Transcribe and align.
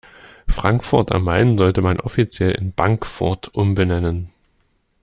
Frankfurt 0.47 1.11
am 1.11 1.25
Main 1.25 1.59
sollte 1.59 1.83
man 1.83 1.99
offiziell 1.99 2.53
in 2.53 2.73
Bankfurt 2.73 3.53
umbenennen. 3.53 4.31